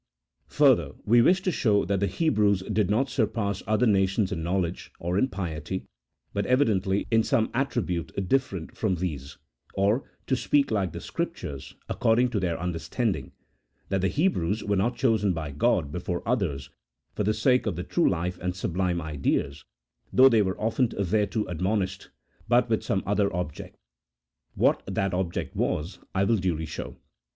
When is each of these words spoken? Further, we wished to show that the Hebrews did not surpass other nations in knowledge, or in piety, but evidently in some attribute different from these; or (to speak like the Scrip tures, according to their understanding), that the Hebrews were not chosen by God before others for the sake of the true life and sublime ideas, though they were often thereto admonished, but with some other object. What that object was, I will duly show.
Further, 0.47 0.93
we 1.05 1.21
wished 1.21 1.43
to 1.43 1.51
show 1.51 1.85
that 1.85 1.99
the 1.99 2.07
Hebrews 2.07 2.63
did 2.73 2.89
not 2.89 3.07
surpass 3.07 3.61
other 3.67 3.85
nations 3.85 4.31
in 4.31 4.41
knowledge, 4.41 4.91
or 4.99 5.15
in 5.15 5.27
piety, 5.27 5.85
but 6.33 6.47
evidently 6.47 7.05
in 7.11 7.21
some 7.21 7.51
attribute 7.53 8.11
different 8.27 8.75
from 8.75 8.95
these; 8.95 9.37
or 9.75 10.03
(to 10.25 10.35
speak 10.35 10.71
like 10.71 10.91
the 10.91 11.01
Scrip 11.01 11.35
tures, 11.35 11.75
according 11.87 12.29
to 12.29 12.39
their 12.39 12.59
understanding), 12.59 13.31
that 13.89 14.01
the 14.01 14.07
Hebrews 14.07 14.63
were 14.63 14.75
not 14.75 14.95
chosen 14.95 15.33
by 15.33 15.51
God 15.51 15.91
before 15.91 16.27
others 16.27 16.71
for 17.13 17.23
the 17.23 17.31
sake 17.31 17.67
of 17.67 17.75
the 17.75 17.83
true 17.83 18.09
life 18.09 18.39
and 18.39 18.55
sublime 18.55 18.99
ideas, 18.99 19.65
though 20.11 20.29
they 20.29 20.41
were 20.41 20.59
often 20.59 20.87
thereto 20.87 21.45
admonished, 21.45 22.09
but 22.47 22.67
with 22.71 22.81
some 22.83 23.03
other 23.05 23.31
object. 23.35 23.77
What 24.55 24.81
that 24.87 25.13
object 25.13 25.55
was, 25.55 25.99
I 26.15 26.23
will 26.23 26.37
duly 26.37 26.65
show. 26.65 26.97